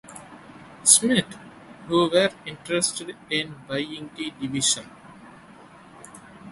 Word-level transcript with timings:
Smith, 0.83 1.37
who 1.85 2.09
were 2.09 2.31
interested 2.47 3.15
in 3.29 3.53
buying 3.67 4.09
the 4.17 4.31
division. 4.41 4.89